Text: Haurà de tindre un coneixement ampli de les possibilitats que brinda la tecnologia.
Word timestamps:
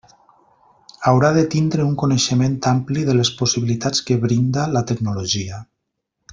Haurà 1.09 1.29
de 1.35 1.43
tindre 1.55 1.85
un 1.89 1.91
coneixement 2.03 2.57
ampli 2.71 3.05
de 3.11 3.17
les 3.19 3.33
possibilitats 3.43 4.03
que 4.09 4.21
brinda 4.27 4.67
la 4.79 4.87
tecnologia. 4.93 5.65